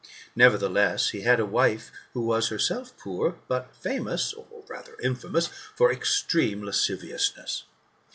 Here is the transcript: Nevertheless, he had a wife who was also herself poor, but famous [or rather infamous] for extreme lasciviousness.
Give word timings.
Nevertheless, 0.35 1.09
he 1.09 1.21
had 1.21 1.39
a 1.39 1.45
wife 1.45 1.91
who 2.13 2.21
was 2.25 2.45
also 2.45 2.55
herself 2.55 2.97
poor, 2.97 3.37
but 3.47 3.75
famous 3.75 4.33
[or 4.33 4.63
rather 4.67 4.97
infamous] 5.03 5.45
for 5.75 5.91
extreme 5.91 6.63
lasciviousness. 6.63 7.65